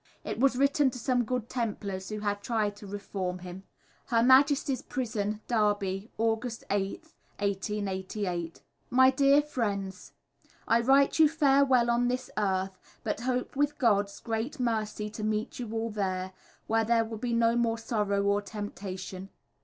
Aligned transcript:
It 0.23 0.39
was 0.39 0.55
written 0.55 0.89
to 0.89 0.97
some 0.97 1.25
Good 1.25 1.47
Templars 1.47 2.09
who 2.09 2.21
had 2.21 2.41
tried 2.41 2.75
to 2.77 2.87
reform 2.87 3.37
him. 3.45 3.61
H.M. 4.11 4.77
Prison, 4.89 5.41
Derby, 5.47 6.09
August 6.17 6.63
8th, 6.71 7.13
1888. 7.37 8.61
My 8.89 9.11
Dear 9.11 9.43
Friends, 9.43 10.13
I 10.67 10.81
write 10.81 11.19
you 11.19 11.29
farewell 11.29 11.91
on 11.91 12.07
this 12.07 12.31
earth, 12.35 12.79
but 13.03 13.19
hope 13.21 13.55
with 13.55 13.77
gods 13.77 14.19
great 14.19 14.59
mercy 14.59 15.07
to 15.11 15.23
meet 15.23 15.59
you 15.59 15.71
all 15.73 15.91
there, 15.91 16.33
were 16.67 16.83
there 16.83 17.05
will 17.05 17.19
be 17.19 17.33
no 17.33 17.55
more 17.55 17.77
sorrow 17.77 18.23
or 18.23 18.41
temptation. 18.41 19.29